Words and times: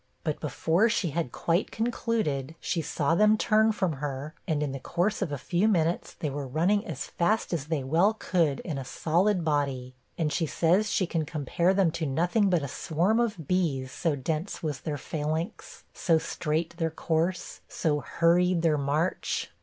But 0.23 0.39
before 0.39 0.89
she 0.89 1.11
had 1.11 1.31
quite 1.31 1.69
concluded, 1.69 2.55
she 2.59 2.81
saw 2.81 3.13
them 3.13 3.37
turn 3.37 3.71
from 3.71 3.93
her, 3.93 4.33
and 4.47 4.63
in 4.63 4.71
the 4.71 4.79
course 4.79 5.21
of 5.21 5.31
a 5.31 5.37
few 5.37 5.67
minutes, 5.67 6.15
they 6.15 6.29
were 6.31 6.47
running 6.47 6.83
as 6.87 7.05
fast 7.05 7.53
as 7.53 7.65
they 7.67 7.83
well 7.83 8.15
could 8.15 8.61
in 8.61 8.79
a 8.79 8.83
solid 8.83 9.45
body; 9.45 9.93
and 10.17 10.33
she 10.33 10.47
says 10.47 10.89
she 10.89 11.05
can 11.05 11.23
compare 11.23 11.71
them 11.75 11.91
to 11.91 12.07
nothing 12.07 12.49
but 12.49 12.63
a 12.63 12.67
swarm 12.67 13.19
of 13.19 13.47
bees, 13.47 13.91
so 13.91 14.15
dense 14.15 14.63
was 14.63 14.81
their 14.81 14.97
phalanx, 14.97 15.83
so 15.93 16.17
straight 16.17 16.77
their 16.77 16.89
course, 16.89 17.61
so 17.67 17.99
hurried 17.99 18.63
their 18.63 18.79
march. 18.79 19.51